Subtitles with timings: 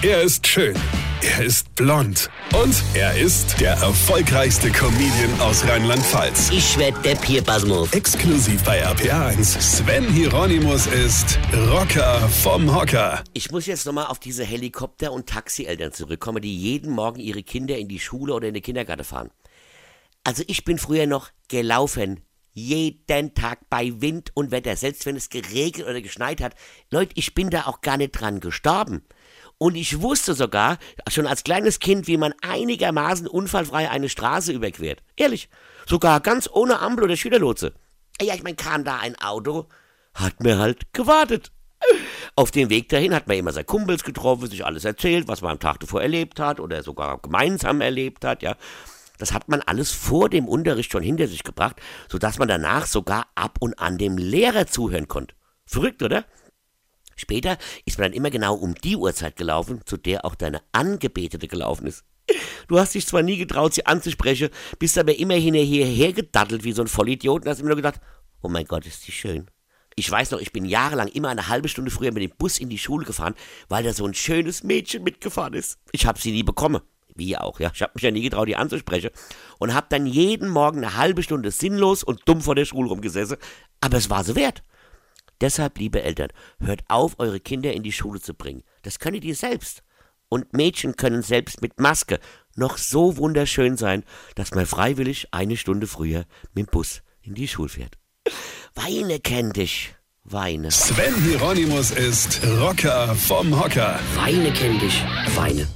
[0.00, 0.76] Er ist schön.
[1.22, 2.30] Er ist blond.
[2.54, 6.50] Und er ist der erfolgreichste Comedian aus Rheinland-Pfalz.
[6.52, 7.92] Ich werd der Pierpasmus.
[7.92, 9.60] Exklusiv bei RPA1.
[9.60, 13.24] Sven Hieronymus ist Rocker vom Hocker.
[13.32, 17.76] Ich muss jetzt nochmal auf diese Helikopter- und Taxieltern zurückkommen, die jeden Morgen ihre Kinder
[17.76, 19.32] in die Schule oder in den Kindergarten fahren.
[20.22, 22.20] Also ich bin früher noch gelaufen.
[22.52, 26.54] Jeden Tag bei Wind und Wetter, selbst wenn es geregnet oder geschneit hat.
[26.88, 29.02] Leute, ich bin da auch gar nicht dran gestorben.
[29.58, 30.78] Und ich wusste sogar,
[31.08, 35.02] schon als kleines Kind, wie man einigermaßen unfallfrei eine Straße überquert.
[35.16, 35.48] Ehrlich.
[35.86, 37.74] Sogar ganz ohne Ampel oder Schülerlotse.
[38.20, 39.66] Ja, ich meine, kam da ein Auto,
[40.14, 41.50] hat mir halt gewartet.
[42.36, 45.52] Auf dem Weg dahin hat man immer seine Kumpels getroffen, sich alles erzählt, was man
[45.52, 48.56] am Tag davor erlebt hat oder sogar gemeinsam erlebt hat, ja.
[49.18, 51.76] Das hat man alles vor dem Unterricht schon hinter sich gebracht,
[52.08, 55.34] sodass man danach sogar ab und an dem Lehrer zuhören konnte.
[55.66, 56.24] Verrückt, oder?
[57.28, 61.46] Später ist man dann immer genau um die Uhrzeit gelaufen, zu der auch deine Angebetete
[61.46, 62.02] gelaufen ist.
[62.68, 66.80] Du hast dich zwar nie getraut, sie anzusprechen, bist aber immerhin hierher gedattelt wie so
[66.80, 68.00] ein Vollidiot und hast immer nur gedacht,
[68.40, 69.50] oh mein Gott, ist die schön.
[69.94, 72.70] Ich weiß noch, ich bin jahrelang immer eine halbe Stunde früher mit dem Bus in
[72.70, 73.34] die Schule gefahren,
[73.68, 75.78] weil da so ein schönes Mädchen mitgefahren ist.
[75.92, 76.80] Ich habe sie nie bekommen.
[77.14, 77.70] Wie auch, ja.
[77.74, 79.10] Ich habe mich ja nie getraut, die anzusprechen.
[79.58, 83.36] Und habe dann jeden Morgen eine halbe Stunde sinnlos und dumm vor der Schule rumgesessen.
[83.82, 84.62] Aber es war so wert.
[85.40, 88.62] Deshalb, liebe Eltern, hört auf, eure Kinder in die Schule zu bringen.
[88.82, 89.82] Das könnt ihr selbst.
[90.28, 92.18] Und Mädchen können selbst mit Maske
[92.54, 97.48] noch so wunderschön sein, dass man freiwillig eine Stunde früher mit dem Bus in die
[97.48, 97.94] Schule fährt.
[98.74, 99.94] Weine kennt dich.
[100.24, 100.70] Weine.
[100.70, 103.98] Sven Hieronymus ist Rocker vom Hocker.
[104.14, 105.02] Weine kennt dich.
[105.34, 105.66] Weine.